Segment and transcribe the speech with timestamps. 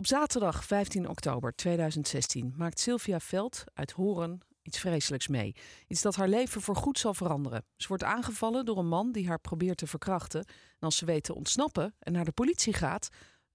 [0.00, 5.54] Op zaterdag 15 oktober 2016 maakt Sylvia Veld uit Horen iets vreselijks mee.
[5.86, 7.64] Iets dat haar leven voorgoed zal veranderen.
[7.76, 10.40] Ze wordt aangevallen door een man die haar probeert te verkrachten.
[10.44, 13.08] En als ze weet te ontsnappen en naar de politie gaat,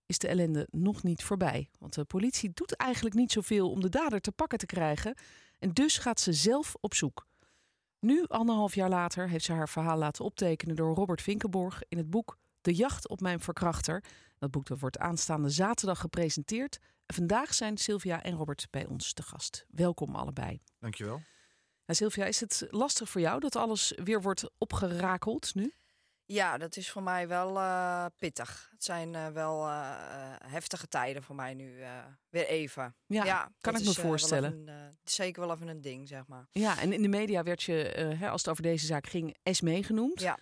[0.06, 1.70] is de ellende nog niet voorbij.
[1.80, 5.16] Want de politie doet eigenlijk niet zoveel om de dader te pakken te krijgen.
[5.60, 7.26] En dus gaat ze zelf op zoek.
[8.00, 12.10] Nu, anderhalf jaar later, heeft ze haar verhaal laten optekenen door Robert Vinkenborg in het
[12.10, 14.04] boek De Jacht op Mijn Verkrachter.
[14.46, 16.80] Dat boek dat wordt aanstaande zaterdag gepresenteerd.
[17.06, 19.66] En vandaag zijn Sylvia en Robert bij ons te gast.
[19.70, 20.62] Welkom allebei.
[20.80, 21.22] Dankjewel.
[21.86, 25.74] Ja, Sylvia, is het lastig voor jou dat alles weer wordt opgerakeld nu?
[26.26, 28.68] Ja, dat is voor mij wel uh, pittig.
[28.72, 29.96] Het zijn uh, wel uh,
[30.46, 31.84] heftige tijden voor mij nu.
[32.30, 32.96] weer even.
[33.06, 34.66] Ja, ja kan ik me voorstellen.
[34.66, 36.48] Wel een, zeker wel even een ding, zeg maar.
[36.52, 37.74] Ja, en in de media werd je,
[38.20, 40.20] hè, als het over deze zaak ging, Esmee genoemd.
[40.22, 40.38] Ja.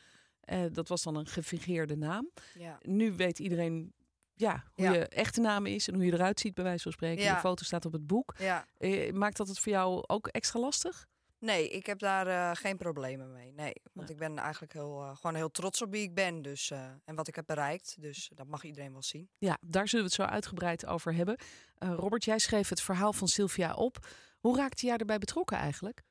[0.71, 2.29] Dat was dan een gefingeerde naam.
[2.53, 2.77] Ja.
[2.81, 3.93] Nu weet iedereen
[4.35, 7.23] ja, hoe je echte naam is en hoe je eruit ziet, bij wijze van spreken.
[7.23, 7.33] Ja.
[7.33, 8.35] De foto staat op het boek.
[8.37, 8.65] Ja.
[9.13, 11.07] maakt dat het voor jou ook extra lastig?
[11.43, 13.51] Nee, ik heb daar uh, geen problemen mee.
[13.51, 16.69] Nee, want ik ben eigenlijk heel, uh, gewoon heel trots op wie ik ben dus,
[16.69, 18.01] uh, en wat ik heb bereikt.
[18.01, 19.29] Dus dat mag iedereen wel zien.
[19.37, 21.37] Ja, daar zullen we het zo uitgebreid over hebben.
[21.77, 24.07] Robert, jij schreef het verhaal van Sylvia op.
[24.39, 26.03] Hoe raakte jij erbij betrokken eigenlijk?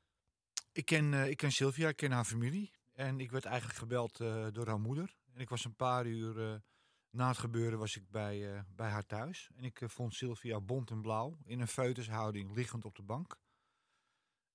[0.71, 2.71] Ik ken, ik ken Sylvia, ik ken haar familie.
[2.93, 4.17] En ik werd eigenlijk gebeld
[4.51, 5.15] door haar moeder.
[5.33, 6.61] En ik was een paar uur
[7.09, 9.49] na het gebeuren was ik bij, bij haar thuis.
[9.55, 13.39] En ik vond Sylvia bont en blauw in een feutushouding liggend op de bank.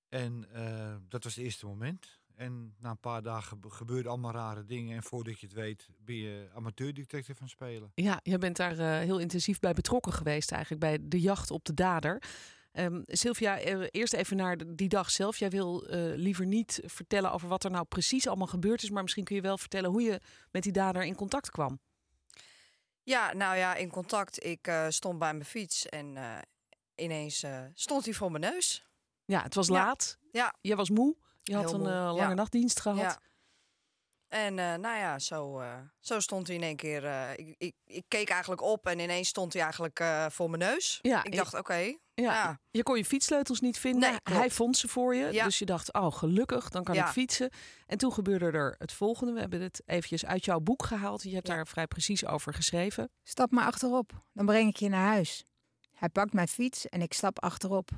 [0.09, 0.47] En
[1.07, 2.19] dat was het eerste moment.
[2.35, 4.95] En na een paar dagen gebeurden allemaal rare dingen.
[4.95, 7.91] En voordat je het weet, ben je amateurdetective van spelen.
[7.95, 10.81] Ja, je bent daar heel intensief bij betrokken geweest eigenlijk.
[10.81, 12.23] Bij de jacht op de dader.
[12.73, 15.37] Um, Sylvia, uh, eerst even naar die dag zelf.
[15.37, 15.83] Jij wil
[16.15, 18.89] liever niet vertellen over wat er nou precies allemaal gebeurd is.
[18.89, 21.79] Maar misschien kun je wel vertellen hoe je met die dader in contact kwam.
[23.03, 24.43] Ja, nou ja, in contact.
[24.43, 26.17] Ik stond bij mijn fiets en
[26.95, 28.85] ineens stond hij voor mijn neus.
[29.25, 30.17] Ja, het was laat.
[30.31, 30.53] Ja.
[30.61, 31.15] Je was moe.
[31.43, 32.33] Je had een lange ja.
[32.33, 32.99] nachtdienst gehad.
[32.99, 33.19] Ja.
[34.29, 37.03] En uh, nou ja, zo, uh, zo stond hij in één keer.
[37.39, 40.99] Ik, ik, ik, keek eigenlijk op en ineens stond hij eigenlijk voor mijn neus.
[41.01, 41.59] Ja, ik dacht, oké.
[41.59, 44.09] Okay, ja, ja, Je kon je fietssleutels niet vinden.
[44.09, 45.31] Nee, hij vond ze voor je.
[45.31, 45.43] Ja.
[45.43, 47.05] Dus je dacht, oh gelukkig, dan kan Ja.
[47.05, 47.49] ik fietsen.
[47.85, 49.33] En toen gebeurde er het volgende.
[49.33, 51.23] We hebben het eventjes uit jouw boek gehaald.
[51.23, 51.55] Je hebt Ja.
[51.55, 53.11] daar vrij precies over geschreven.
[53.23, 55.43] Stap maar achterop, dan breng ik je naar huis.
[55.93, 57.89] Hij pakt mijn fiets en ik stap achterop.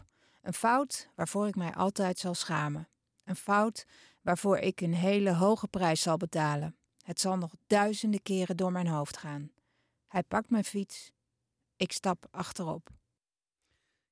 [0.42, 2.90] Een fout waarvoor ik mij altijd zal schamen.
[3.24, 3.86] Een fout
[4.22, 6.76] waarvoor ik een hele hoge prijs zal betalen.
[7.02, 9.52] Het zal nog duizenden keren door mijn hoofd gaan.
[10.08, 11.12] Hij pakt mijn fiets.
[11.76, 12.90] Ik stap achterop.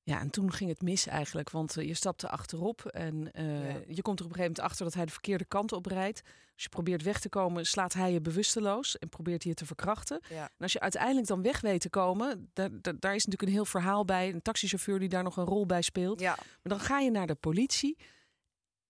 [0.02, 1.50] Ja, en toen ging het mis eigenlijk.
[1.50, 3.80] Want eh, je stapte achterop en eh, Ja.
[3.86, 6.22] je komt er op een gegeven moment achter dat hij de verkeerde kant op rijdt.
[6.54, 9.66] Als je probeert weg te komen, slaat hij je bewusteloos en probeert hij je te
[9.66, 10.20] verkrachten.
[10.28, 10.42] Ja.
[10.44, 13.56] En als je uiteindelijk dan weg weet te komen, daar, daar, daar is natuurlijk een
[13.56, 14.28] heel verhaal bij.
[14.32, 16.20] Een taxichauffeur die daar nog een rol bij speelt.
[16.20, 16.34] ja.
[16.36, 17.96] Maar dan ga je naar de politie.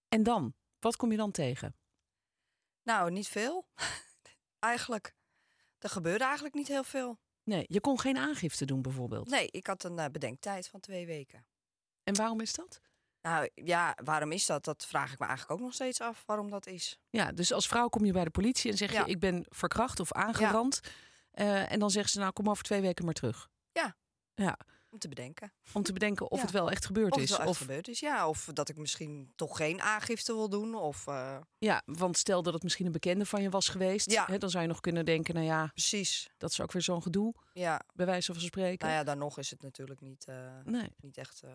[0.09, 0.55] En dan?
[0.81, 1.77] Wat kom je dan tegen?
[2.83, 3.67] Nou, niet veel.
[4.59, 5.15] eigenlijk.
[5.79, 7.19] Er gebeurde eigenlijk niet heel veel.
[7.43, 9.29] Nee, je kon geen aangifte doen bijvoorbeeld.
[9.29, 11.47] Nee, ik had een uh, bedenktijd van twee weken.
[12.03, 12.81] En waarom is dat?
[13.23, 14.65] Nou ja, waarom is dat?
[14.65, 16.99] Dat vraag ik me eigenlijk ook nog steeds af waarom dat is.
[17.11, 19.05] Ja, dus als vrouw kom je bij de politie en zeg je Ja.
[19.05, 20.81] ik ben verkracht of aangerand.
[21.31, 23.49] Eh, en dan zeggen ze nou kom over twee weken maar terug.
[23.73, 23.97] Ja.
[24.35, 24.59] Ja,
[24.91, 25.53] Om te bedenken.
[25.73, 26.45] om te bedenken of Ja.
[26.45, 27.37] het wel echt gebeurd Of het is.
[27.39, 28.29] echt of, gebeurd is, ja.
[28.29, 30.75] Of dat ik misschien toch geen aangifte wil doen.
[30.75, 34.11] Of eh, Ja, want stel dat het misschien een bekende van je was geweest.
[34.11, 34.27] Ja.
[34.27, 36.31] Hè, dan zou je nog kunnen denken, nou ja, precies.
[36.39, 37.35] dat is ook weer zo'n gedoe.
[37.53, 38.87] Ja, Bij wijze van spreken.
[38.87, 41.43] nou ja, dan nog is het natuurlijk niet, eh, Nee, niet echt...
[41.43, 41.51] eh,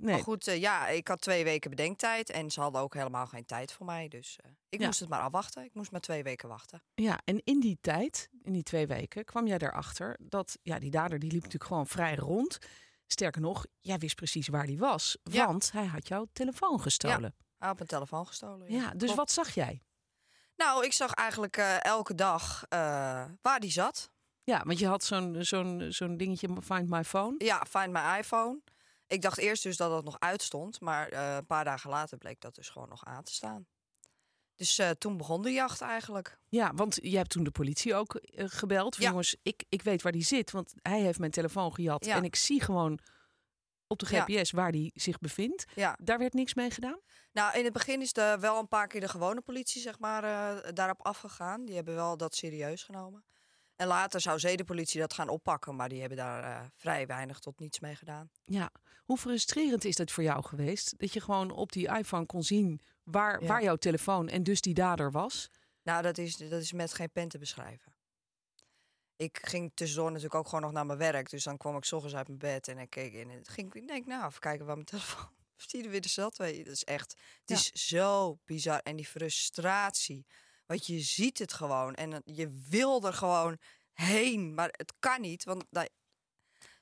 [0.00, 0.14] nee.
[0.14, 2.30] Maar goed, eh, ja, ik had twee weken bedenktijd.
[2.30, 4.08] En ze hadden ook helemaal geen tijd voor mij.
[4.08, 4.86] Dus eh, ik Ja.
[4.86, 5.64] moest het maar afwachten.
[5.64, 6.82] Ik moest maar twee weken wachten.
[6.94, 10.90] Ja, en in die tijd, in die twee weken, kwam jij erachter dat ja, die
[10.90, 12.58] dader die liep natuurlijk gewoon vrij rond.
[13.06, 15.46] Sterker nog, jij wist precies waar die was, Ja.
[15.46, 17.34] want hij had jouw telefoon gestolen.
[17.58, 18.72] Hij had mijn telefoon gestolen.
[18.72, 19.14] Ja, dus klopt.
[19.16, 19.82] wat zag jij?
[20.56, 22.64] Nou, ik zag eigenlijk eh, elke dag
[23.42, 24.10] waar die zat.
[24.44, 27.34] Ja, want je had zo'n zo'n zo'n dingetje, Find My Phone.
[27.38, 28.60] Ja, find my iPhone.
[29.10, 30.80] Ik dacht eerst dus dat het nog uitstond.
[30.80, 33.66] Maar eh, een paar dagen later bleek dat dus gewoon nog aan te staan.
[34.54, 36.38] Dus eh, toen begon de jacht eigenlijk.
[36.48, 38.94] Ja, want jij hebt toen de politie ook eh, gebeld.
[38.94, 39.10] Van, Ja.
[39.10, 42.04] Jongens, ik, ik weet waar die zit, want hij heeft mijn telefoon gejat.
[42.04, 42.16] Ja.
[42.16, 42.98] En ik zie gewoon
[43.86, 44.24] op de Ja.
[44.24, 45.64] GPS waar die zich bevindt.
[45.74, 45.98] Ja.
[46.02, 47.00] Daar werd niks mee gedaan?
[47.32, 50.22] Nou, in het begin is er wel een paar keer de gewone politie zeg maar,
[50.74, 51.64] daarop afgegaan.
[51.64, 53.24] Die hebben wel dat serieus genomen.
[53.76, 57.80] En later zou zedenpolitie dat gaan oppakken, maar die hebben daar vrij weinig tot niets
[57.80, 58.30] mee gedaan.
[58.44, 58.70] Ja.
[59.10, 60.98] Hoe frustrerend is dat voor jou geweest?
[60.98, 63.46] Dat je gewoon op die iPhone kon zien waar, Ja.
[63.48, 65.50] waar jouw telefoon en dus die dader was?
[65.82, 67.92] Nou, dat is, dat is met geen pen te beschrijven.
[69.16, 71.30] ik ging tussendoor natuurlijk ook gewoon nog naar mijn werk.
[71.30, 73.30] Dus dan kwam ik 's ochtends uit mijn bed en ik keek in.
[73.30, 75.30] En ging ik denk, nou, even kijken waar mijn telefoon.
[75.56, 77.10] Of die er weer je, Dat is echt.
[77.10, 77.54] Het Ja.
[77.54, 78.78] is zo bizar.
[78.82, 80.26] En die frustratie.
[80.66, 81.94] Want je ziet het gewoon.
[81.94, 83.58] En je wil er gewoon
[83.92, 84.54] heen.
[84.54, 85.44] Maar het kan niet.
[85.44, 85.88] Want nou,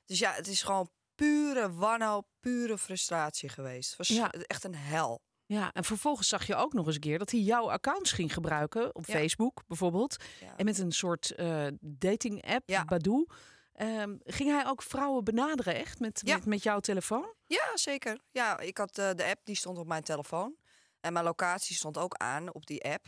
[0.05, 3.89] dus ja, het is gewoon pure wanhoop, pure frustratie geweest.
[3.89, 4.29] Het was Ja.
[4.31, 5.21] echt een hel.
[5.45, 8.33] Ja, en vervolgens zag je ook nog eens een keer dat hij jouw accounts ging
[8.33, 9.13] gebruiken op Ja.
[9.13, 10.15] Facebook bijvoorbeeld.
[10.39, 10.53] Ja.
[10.57, 12.85] En met een soort eh, dating app, Ja.
[12.85, 13.25] Badoo.
[13.73, 17.33] ehm, ging hij ook vrouwen benaderen echt met, met, met jouw telefoon?
[17.45, 18.19] Ja, zeker.
[18.31, 20.55] Ja, ik had eh, de app, die stond op mijn telefoon.
[21.01, 23.05] En mijn locatie stond ook aan op die app.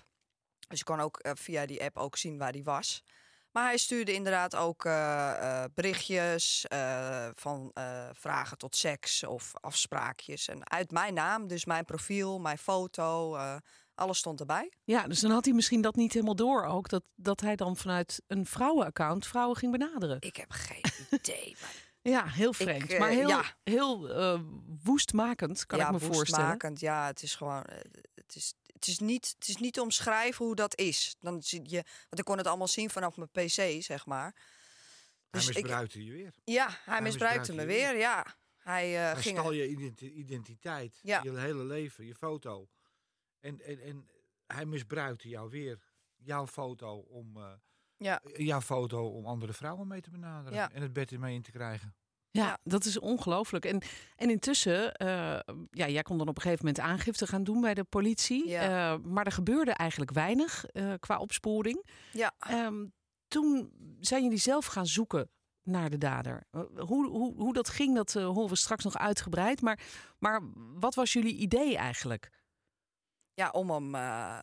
[0.68, 3.04] Dus je kon ook eh, via die app ook zien waar die was.
[3.52, 7.72] Maar hij stuurde inderdaad ook eh, eh, berichtjes eh, van
[8.14, 10.48] vragen tot seks of afspraakjes.
[10.48, 13.38] En uit mijn naam, dus mijn profiel, mijn foto,
[13.96, 14.72] alles stond erbij.
[14.84, 16.90] Ja, dus dan had hij misschien dat niet helemaal door ook.
[16.90, 20.18] Dat, dat hij dan vanuit een vrouwenaccount vrouwen ging benaderen.
[20.20, 21.56] Ik heb geen idee.
[22.04, 22.98] Ja, heel vreemd.
[22.98, 23.44] maar heel, ja.
[23.64, 24.10] heel
[24.84, 26.46] woestmakend, kan ja, ik me voorstellen.
[26.46, 26.80] woestmakend.
[26.80, 27.64] Ja, het is gewoon.
[28.16, 28.54] Het is,
[28.86, 31.16] het, is niet, het is niet te omschrijven hoe dat is.
[31.20, 34.36] Dan zie je, want ik kon het allemaal zien vanaf mijn PC, zeg maar.
[35.30, 36.34] Dus Hij ik- misbruikte je weer.
[36.44, 37.98] Ja, hij, Hij misbruikte misbruikte me je weer.
[38.02, 39.38] Ja, hij eh, Hij ging.
[39.38, 41.22] stal je identi- identiteit, Ja.
[41.24, 42.70] je hele leven, je foto.
[43.40, 44.10] En, en, en
[44.48, 45.80] hij misbruikte jou weer,
[46.18, 47.52] jouw foto, om, eh,
[47.98, 48.22] Ja.
[48.38, 50.58] jouw foto om andere vrouwen mee te benaderen.
[50.58, 50.72] Ja.
[50.72, 51.96] En het bed ermee in te krijgen.
[52.32, 53.66] Ja, dat is ongelooflijk.
[53.66, 53.82] En,
[54.16, 55.40] en intussen, eh,
[55.72, 58.48] ja, jij kon dan op een gegeven moment aangifte gaan doen bij de politie.
[58.48, 58.94] Ja.
[58.94, 61.86] Eh, maar er gebeurde eigenlijk weinig eh, qua opsporing.
[62.12, 62.86] Ja, Ehm,
[63.28, 65.30] toen zijn jullie zelf gaan zoeken
[65.64, 66.44] naar de dader.
[66.78, 69.62] Hoe, hoe, hoe dat ging, dat horen we straks nog uitgebreid.
[69.62, 69.80] Maar,
[70.20, 70.42] maar
[70.80, 72.30] wat was jullie idee eigenlijk?
[73.34, 73.96] ja om, hem,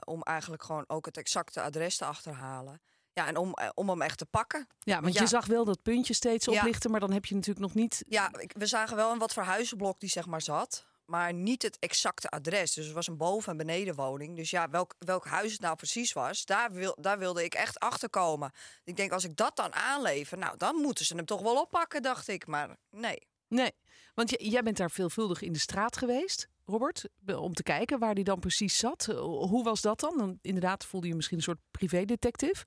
[0.04, 2.80] om eigenlijk gewoon ook het exacte adres te achterhalen.
[3.12, 4.66] Ja, en om, eh, om hem echt te pakken.
[4.78, 5.20] Ja, want Ja.
[5.20, 6.52] je zag wel dat puntje steeds Ja.
[6.52, 8.04] oplichten, maar dan heb je natuurlijk nog niet.
[8.08, 10.86] Ja, we zagen wel in wat voor huizenblok die zeg maar zat.
[11.04, 12.72] Maar niet het exacte adres.
[12.72, 14.36] Dus het was een boven- en benedenwoning.
[14.36, 17.78] Dus ja, welk, welk huis het nou precies was, daar, wil, daar wilde ik echt
[17.78, 18.52] achter komen.
[18.84, 22.02] Ik denk, als ik dat dan aanlever, nou, dan moeten ze hem toch wel oppakken,
[22.02, 22.46] dacht ik.
[22.46, 23.26] Maar nee.
[23.48, 23.70] Nee,
[24.14, 28.14] want jij bent daar veelvuldig in de straat geweest, Robert, be- om te kijken waar
[28.14, 29.04] die dan precies zat.
[29.22, 30.18] Hoe was dat dan?
[30.18, 32.64] dan inderdaad, voelde je misschien een soort privédetective.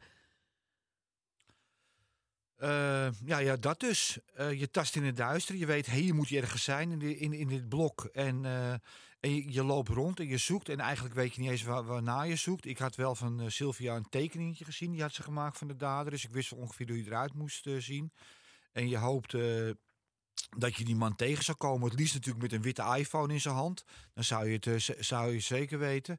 [2.61, 4.17] Eh, ja, ja, dat dus.
[4.33, 5.55] Eh, je tast in het duister.
[5.55, 8.03] Je weet, je moet hier ergens zijn in, in, in dit blok.
[8.03, 8.73] En, eh,
[9.19, 10.69] je, je loopt rond en je zoekt.
[10.69, 12.65] En eigenlijk weet je niet eens waar, waarna je zoekt.
[12.65, 14.91] Ik had wel van Sylvia een tekeningetje gezien.
[14.91, 16.11] Die had ze gemaakt van de dader.
[16.11, 18.11] Dus ik wist ongeveer hoe je eruit moest zien.
[18.71, 19.31] En je hoopt
[20.57, 21.89] dat je die man tegen zou komen.
[21.89, 23.83] Het liefst natuurlijk met een witte iPhone in zijn hand.
[24.13, 26.17] Dan zou je het zou je zeker weten.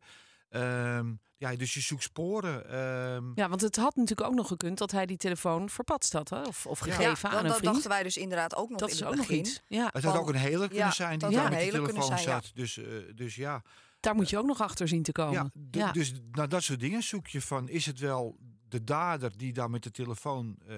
[0.52, 2.68] Ehm, ja, dus je zoekt sporen.
[2.68, 6.28] Ehm, Ja, want het had natuurlijk ook nog gekund dat hij die telefoon verpatst had,
[6.30, 6.42] hè?
[6.42, 7.72] Of, of gegeven ja, aan een dat vriend.
[7.72, 9.40] dachten wij dus inderdaad ook nog dat in is het ook nog begin.
[9.44, 9.62] iets.
[9.66, 11.64] Ja, Het had Van- ook een hele kunnen ja, zijn dat die daar een met
[11.64, 12.24] de telefoon zijn, ja.
[12.24, 12.50] zat.
[12.54, 12.84] Dus, eh,
[13.14, 13.62] dus ja.
[14.00, 15.52] daar moet je ook nog achter zien te komen.
[15.70, 15.92] ja.
[15.92, 17.68] Dus naar dat soort dingen zoek je van...
[17.68, 18.36] is het wel
[18.68, 20.56] de dader die daar met de telefoon...
[20.66, 20.76] eh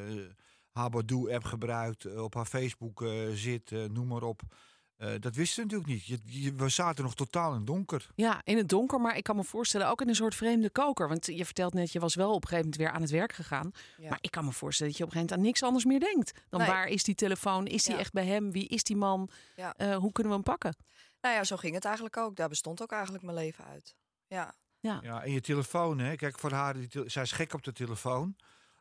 [0.74, 4.42] haar Badoo-app gebruikt, eh, op haar Facebook eh, zit, eh, noem maar op.
[5.04, 6.22] Eh, dat wisten we natuurlijk niet.
[6.24, 8.06] Je, je- we zaten nog totaal in het donker.
[8.14, 11.08] Ja, in het donker, maar ik kan me voorstellen ook in een soort vreemde koker.
[11.08, 13.32] Want je vertelt net, je was wel op een gegeven moment weer aan het werk
[13.32, 13.70] gegaan.
[13.98, 14.08] Ja.
[14.08, 16.00] Maar ik kan me voorstellen dat je op een gegeven moment aan niks anders meer
[16.14, 16.40] denkt.
[16.48, 16.68] Dan Nee.
[16.68, 17.66] waar is die telefoon?
[17.66, 18.00] Is die Ja.
[18.00, 18.52] echt bij hem?
[18.52, 19.28] Wie is die man?
[19.56, 19.74] Ja.
[19.76, 20.76] Eh, hoe kunnen we hem pakken?
[21.20, 22.36] Nou ja, zo ging het eigenlijk ook.
[22.36, 23.94] Daar bestond ook eigenlijk mijn leven uit.
[24.26, 26.16] Ja, Ja, en je telefoon, hè.
[26.16, 28.36] Kijk, voor haar, die zij is gek op de telefoon.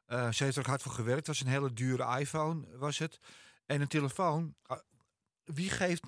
[0.05, 1.17] Eh, ze heeft er ook hard voor gewerkt.
[1.17, 3.19] Het was een hele dure iPhone, was het.
[3.65, 4.55] En een telefoon.
[5.43, 6.03] Wie geeft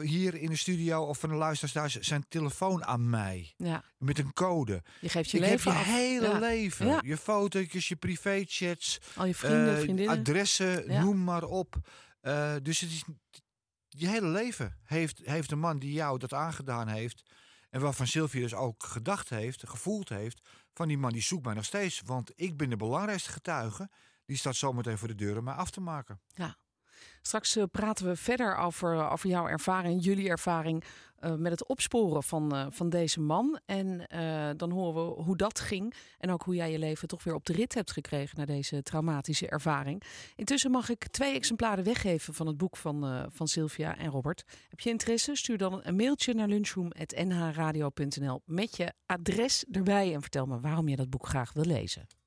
[0.00, 3.54] hier in de studio of van de luisteraars thuis zijn telefoon aan mij?
[3.56, 4.82] Ja, Met een code.
[5.00, 5.84] je geeft je ik leven je af.
[5.84, 6.38] hele Ja.
[6.38, 6.86] leven.
[6.86, 7.00] Ja.
[7.04, 10.18] Je fotootjes, je privéchats, Al je vrienden, eh, vriendinnen.
[10.18, 11.02] adressen, Ja.
[11.02, 11.76] noem maar op.
[12.20, 13.04] Eh, dus het is,
[13.88, 17.22] je hele leven heeft, heeft een man die jou dat aangedaan heeft.
[17.70, 20.40] En waarvan Sylvia dus ook gedacht heeft, gevoeld heeft.
[20.74, 22.00] Van die man die zoekt mij nog steeds.
[22.04, 23.90] Want ik ben de belangrijkste getuige.
[24.26, 26.20] Die staat zometeen voor de deur om mij af te maken.
[27.22, 30.84] Straks eh, praten we verder over, over jouw ervaring, jullie ervaring
[31.18, 33.60] eh, met het opsporen van, eh, van deze man.
[33.66, 37.24] En eh, dan horen we hoe dat ging en ook hoe jij je leven toch
[37.24, 40.02] weer op de rit hebt gekregen na deze traumatische ervaring.
[40.36, 44.44] Intussen mag ik twee exemplaren weggeven van het boek van, eh, van Sylvia en Robert.
[44.68, 45.36] Heb je interesse?
[45.36, 50.96] Stuur dan een mailtje naar lunchroom.nhradio.nl met je adres erbij en vertel me waarom je
[50.96, 52.17] dat boek graag wil lezen.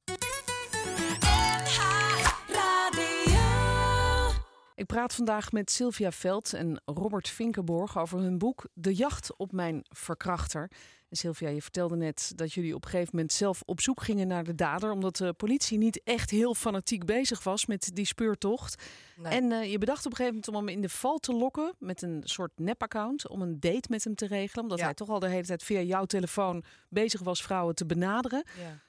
[4.81, 9.51] Ik praat vandaag met Sylvia Veld en Robert Vinkenborg over hun boek De jacht op
[9.51, 10.71] mijn verkrachter.
[11.09, 14.27] En Sylvia, je vertelde net dat jullie op een gegeven moment zelf op zoek gingen
[14.27, 18.83] naar de dader, omdat de politie niet echt heel fanatiek bezig was met die speurtocht.
[19.15, 19.33] Nee.
[19.33, 21.73] En eh, je bedacht op een gegeven moment om hem in de val te lokken
[21.79, 24.85] met een soort nep-account om een date met hem te regelen, omdat Ja.
[24.85, 28.43] hij toch al de hele tijd via jouw telefoon bezig was vrouwen te benaderen.
[28.57, 28.79] ja.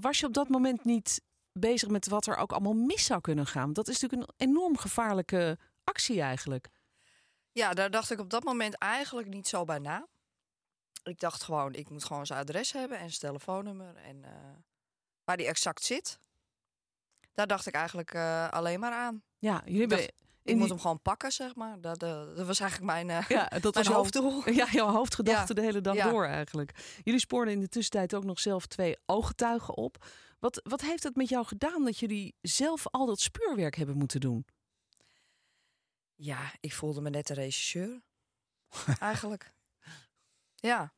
[0.00, 1.20] Was je op dat moment niet
[1.52, 3.72] bezig met wat er ook allemaal mis zou kunnen gaan?
[3.72, 6.68] Dat is natuurlijk een enorm gevaarlijke actie eigenlijk.
[7.52, 10.08] ja, daar dacht ik op dat moment eigenlijk niet zo bij na.
[11.02, 14.30] Ik dacht gewoon, ik moet gewoon zijn adres hebben en zijn telefoonnummer en eh,
[15.24, 16.20] waar die exact zit.
[17.32, 19.22] Daar dacht ik eigenlijk eh, alleen maar aan.
[19.38, 21.80] Ja, jullie hebben Ik moet hem gewoon pakken, zeg maar.
[21.80, 24.48] Dat, eh, dat was eigenlijk mijn, eh, Ja, dat was mijn hoofddoel.
[24.60, 25.60] Ja, jouw hoofdgedachte Ja.
[25.60, 26.10] de hele dag Ja.
[26.10, 26.98] door eigenlijk.
[27.02, 30.06] Jullie spoorden in de tussentijd ook nog zelf twee ooggetuigen op.
[30.38, 34.20] Wat, wat heeft het met jou gedaan dat jullie zelf al dat speurwerk hebben moeten
[34.20, 34.46] doen?
[36.14, 38.02] Ja, ik voelde me net een regisseur.
[38.98, 39.52] eigenlijk.
[40.54, 40.92] Ja.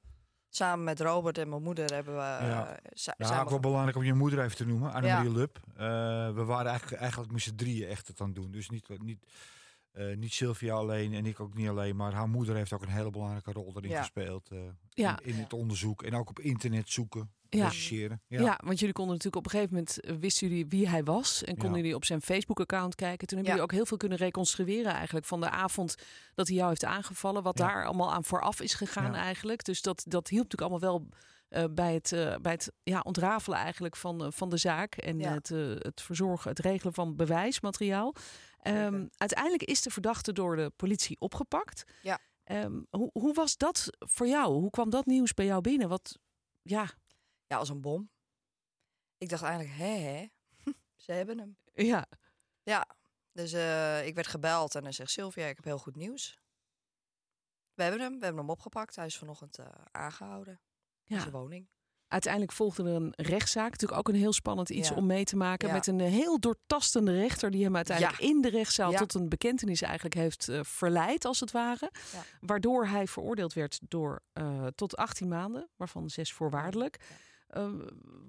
[0.54, 2.21] Samen met Robert en mijn moeder hebben we...
[2.21, 2.68] Ja.
[2.68, 5.37] eh, Ja, ook we wel belangrijk om je moeder even te noemen, Annemarie Ja.
[5.37, 5.59] Lub.
[5.76, 5.85] Eh,
[6.35, 8.50] we waren eigenlijk, eigenlijk met z'n drieën echt het aan het doen.
[8.50, 9.18] Dus niet, niet,
[9.92, 12.88] eh, niet Sylvia alleen en ik ook niet alleen, maar haar moeder heeft ook een
[12.88, 14.00] hele belangrijke rol erin Ja.
[14.00, 14.49] gespeeld.
[14.50, 14.58] eh,
[14.90, 15.18] Ja.
[15.22, 17.64] in, in het onderzoek en ook op internet zoeken, Ja.
[17.64, 18.22] rechercheren.
[18.26, 18.58] Ja.
[18.64, 21.52] want jullie konden natuurlijk op een gegeven moment eh, wisten jullie wie hij was en
[21.54, 21.76] konden Ja.
[21.76, 23.26] jullie op zijn Facebook-account kijken.
[23.26, 23.50] Toen hebben Ja.
[23.50, 25.94] jullie ook heel veel kunnen reconstrueren eigenlijk van de avond
[26.34, 27.66] dat hij jou heeft aangevallen, wat Ja.
[27.66, 29.18] daar allemaal aan vooraf is gegaan Ja.
[29.18, 29.64] eigenlijk.
[29.64, 31.08] Dus dat, dat hielp natuurlijk allemaal wel
[31.49, 35.32] eh, bij het, eh, bij het ja, ontrafelen eigenlijk van, van de zaak en Ja.
[35.32, 38.14] het, het verzorgen, het regelen van bewijsmateriaal.
[38.62, 41.85] Ehm, uiteindelijk is de verdachte door de politie opgepakt.
[42.02, 42.19] Ja.
[42.45, 44.52] Ehm, hoe, hoe was dat voor jou?
[44.52, 45.88] Hoe kwam dat nieuws bij jou binnen?
[45.88, 46.19] Wat,
[46.62, 46.90] ja,
[47.47, 48.11] Ja, als een bom.
[49.19, 50.26] Ik dacht eigenlijk, hè, hè?
[51.04, 51.57] Ze hebben hem.
[51.73, 52.07] ja,
[52.62, 52.87] Ja,
[53.33, 56.40] dus eh, ik werd gebeld en dan zegt Sylvia, ik heb heel goed nieuws.
[57.75, 58.97] We hebben hem, we hebben hem opgepakt.
[58.97, 60.61] Hij is vanochtend eh, aangehouden
[61.04, 61.69] in zijn woning.
[62.12, 63.71] Uiteindelijk volgde er een rechtszaak.
[63.71, 64.95] Natuurlijk ook een heel spannend iets Ja.
[64.95, 65.69] om mee te maken.
[65.69, 65.75] Ja.
[65.75, 68.26] Met een heel doortastende rechter die hem uiteindelijk Ja.
[68.28, 71.90] in de rechtszaal tot een bekentenis eigenlijk heeft eh, verleid, als het ware.
[72.40, 76.97] Waardoor hij veroordeeld werd door, eh, tot 18 maanden, waarvan zes voorwaardelijk.
[77.47, 77.71] Eh,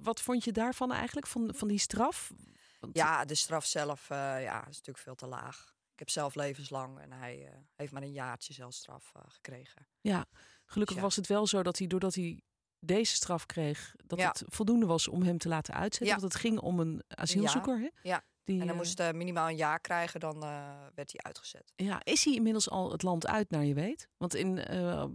[0.02, 2.32] wat vond je daarvan eigenlijk, van, van die straf?
[2.80, 5.74] Want- Ja, de straf zelf eh, ja, is natuurlijk veel te laag.
[5.94, 9.88] Ik heb zelf levenslang en hij eh, heeft maar een jaartje zelfstraf eh, gekregen.
[10.02, 10.26] Ja,
[10.66, 11.02] gelukkig Ja.
[11.02, 12.42] was het wel zo dat hij, doordat hij
[12.86, 14.28] deze straf kreeg, dat Ja.
[14.28, 16.06] het voldoende was om hem te laten uitzetten.
[16.16, 16.22] Ja.
[16.22, 17.90] Want het ging om een asielzoeker, hè?
[18.02, 18.24] Ja.
[18.46, 20.50] Die, En hij eh, moest eh, minimaal een jaar krijgen, dan eh,
[20.96, 21.72] werd hij uitgezet.
[21.76, 24.08] Ja, is hij inmiddels al het land uit, naar je weet?
[24.18, 24.58] Want in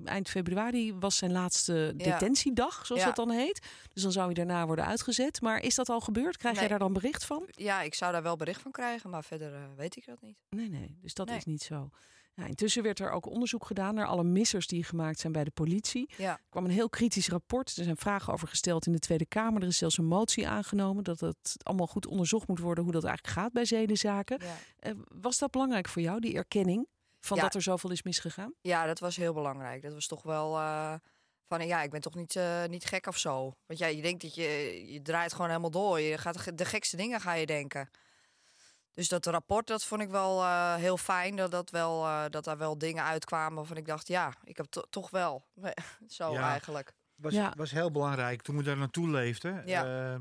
[0.05, 3.67] eind februari was zijn laatste detentiedag, zoals dat dan heet.
[3.93, 5.41] Dus dan zou hij daarna worden uitgezet.
[5.41, 6.37] Maar is dat al gebeurd?
[6.37, 7.43] Krijg jij daar dan bericht van?
[7.51, 10.37] Ja, ik zou daar wel bericht van krijgen, maar verder weet ik dat niet.
[10.51, 10.99] Nee, nee.
[11.01, 11.37] Dus dat Nee.
[11.37, 11.91] is niet zo.
[12.39, 15.51] Ja, intussen werd er ook onderzoek gedaan naar alle missers die gemaakt zijn bij de
[15.51, 16.11] politie.
[16.17, 17.77] Ja, Er kwam een heel kritisch rapport.
[17.77, 19.63] Er zijn vragen over gesteld in de Tweede Kamer.
[19.63, 23.05] Er is zelfs een motie aangenomen dat het allemaal goed onderzocht moet worden hoe dat
[23.05, 24.39] eigenlijk gaat bij zedenzaken.
[24.43, 24.57] ja.
[24.79, 26.87] Eh, was dat belangrijk voor jou, die erkenning
[27.21, 27.43] van Ja.
[27.43, 28.53] dat er zoveel is misgegaan?
[28.61, 29.83] ja, dat was heel belangrijk.
[29.83, 30.95] Dat was toch wel eh,
[31.47, 33.55] van, ja, ik ben toch niet, eh, niet gek of zo.
[33.67, 36.01] Want ja, je denkt dat je, je draait gewoon helemaal door.
[36.01, 37.91] Je gaat de gekste dingen ga je denken.
[38.99, 41.37] Dus dat rapport, dat vond ik wel eh, heel fijn.
[41.37, 44.67] Dat, dat, wel, eh, dat daar wel dingen uitkwamen waarvan ik dacht, ja, ik heb
[44.67, 45.47] to- toch wel.
[46.09, 46.51] zo Ja.
[46.51, 46.93] eigenlijk.
[47.15, 47.53] was, Ja.
[47.57, 49.63] was heel belangrijk toen we daar naartoe leefden.
[49.67, 50.13] Ja.
[50.13, 50.19] Eh,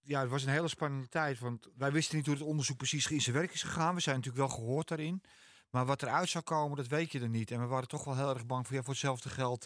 [0.00, 1.38] ja, het was een hele spannende tijd.
[1.38, 3.94] Want wij wisten niet hoe het onderzoek precies in zijn werk is gegaan.
[3.94, 5.22] We zijn natuurlijk wel gehoord daarin.
[5.70, 7.50] Maar wat eruit zou komen, dat weet je er niet.
[7.50, 9.64] En we waren toch wel heel erg bang voor, ja, voor hetzelfde geld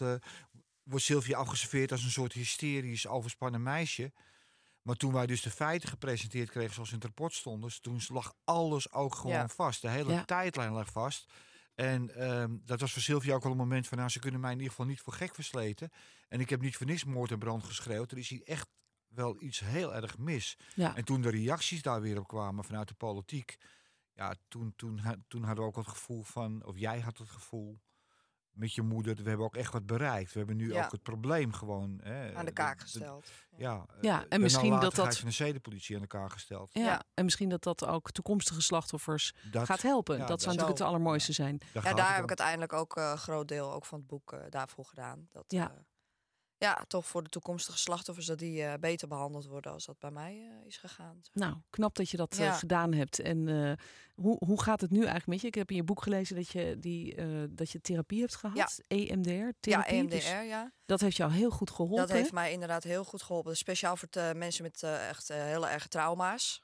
[0.83, 4.11] wordt Sylvia afgeserveerd als een soort hysterisch overspannen meisje.
[4.89, 8.33] Maar toen wij dus de feiten gepresenteerd kregen zoals in het rapport stonden, toen lag
[8.43, 9.47] alles ook gewoon Ja.
[9.47, 9.81] vast.
[9.81, 10.25] De hele Ja.
[10.25, 11.31] tijdlijn lag vast.
[11.75, 14.51] En ehm, dat was voor Sylvia ook wel een moment van, nou, ze kunnen mij
[14.51, 15.91] in ieder geval niet voor gek versleten.
[16.27, 18.11] En ik heb niet voor niks moord en brand geschreeuwd.
[18.11, 18.67] Er is hier echt
[19.07, 20.57] wel iets heel erg mis.
[20.75, 20.95] Ja.
[20.95, 23.57] En toen de reacties daar weer op kwamen vanuit de politiek,
[24.13, 27.79] ja, toen, toen, toen hadden we ook het gevoel van, of jij had het gevoel
[28.59, 30.31] met je moeder, we hebben ook echt wat bereikt.
[30.31, 30.85] We hebben nu Ja.
[30.85, 33.31] ook het probleem gewoon hè, Aan de kaak gesteld.
[33.57, 36.73] ja, Ja, eh, en misschien dat dat- van de zedenpolitie aan de kaak gesteld.
[36.73, 37.03] Ja, Ja.
[37.13, 40.13] en misschien dat dat ook toekomstige slachtoffers Dat, gaat helpen.
[40.13, 41.57] ja, dat dat zou natuurlijk het allermooiste zijn.
[41.73, 42.23] daar Ja, daar heb om.
[42.23, 45.27] ik uiteindelijk ook eh, een groot deel ook van het boek eh, daarvoor gedaan.
[45.31, 45.59] Dat, Ja.
[45.61, 45.83] ja.
[46.59, 50.11] Ja, toch voor de toekomstige slachtoffers dat die eh, beter behandeld worden als dat bij
[50.11, 51.21] mij eh, is gegaan.
[51.33, 52.53] Nou, knap dat je dat eh, Ja.
[52.53, 53.19] gedaan hebt.
[53.19, 53.47] En
[54.15, 55.47] hoe, hoe gaat het nu eigenlijk met je?
[55.47, 57.15] Ik heb in je boek gelezen dat je, die,
[57.55, 58.81] dat je therapie hebt gehad.
[58.87, 59.93] EMDR, Ja, therapie.
[59.97, 60.71] EMDR, Dus ja.
[60.85, 62.07] dat heeft jou heel goed geholpen.
[62.07, 63.57] Dat heeft mij inderdaad heel goed geholpen.
[63.57, 66.61] Speciaal voor de mensen met echt hele erge trauma's.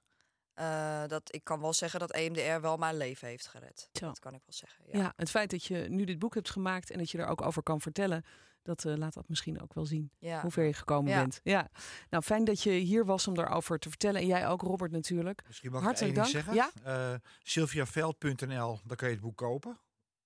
[1.08, 3.90] dat, ik kan wel zeggen dat EMDR wel mijn leven heeft gered.
[3.92, 4.06] Zo.
[4.06, 4.86] Dat kan ik wel zeggen.
[4.88, 5.00] Ja.
[5.00, 5.14] Ja.
[5.16, 7.64] het feit dat je nu dit boek hebt gemaakt en dat je er ook over
[7.64, 8.24] kan vertellen,
[8.66, 10.12] dat eh, laat dat misschien ook wel zien.
[10.20, 10.42] Ja.
[10.42, 11.20] Hoe ver je gekomen Ja.
[11.20, 11.40] bent.
[11.44, 11.70] Ja.
[12.10, 14.22] Nou, fijn dat je hier was om daarover te vertellen.
[14.22, 15.42] En jij ook, Robert, natuurlijk.
[15.48, 16.74] Misschien mag Hartelijk ik één ding dank.
[16.74, 17.14] zeggen.
[17.14, 19.80] Eh, Sylviaveld.nl, daar kan je het boek kopen.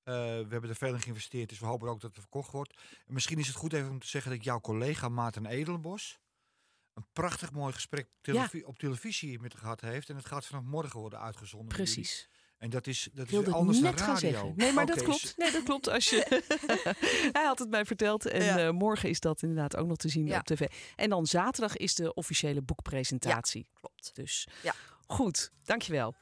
[0.04, 2.74] Eh, we hebben er veel in geïnvesteerd, dus we hopen ook dat het verkocht wordt.
[3.08, 6.20] En misschien is het goed even om te zeggen dat jouw collega Maarten Edelenbos
[6.94, 10.10] een prachtig mooi gesprek televi- op televisie met gehad heeft.
[10.10, 11.68] En het gaat vanaf morgen worden uitgezonden.
[11.76, 12.30] Precies.
[12.60, 14.30] En dat is, dat Ik is anders net dan gaan radio.
[14.30, 14.54] zeggen.
[14.56, 15.34] Nee, maar dat Oké, klopt.
[15.38, 15.90] Nee, dat klopt.
[15.90, 16.44] Als je...
[17.38, 18.26] Hij had het mij verteld.
[18.26, 18.58] En Ja.
[18.60, 20.38] eh, morgen is dat inderdaad ook nog te zien Ja.
[20.40, 20.68] op tv.
[20.96, 23.68] En dan zaterdag is de officiële boekpresentatie.
[23.74, 24.12] Klopt.
[24.14, 24.74] Dus Ja.
[25.08, 26.16] goed, dankjewel.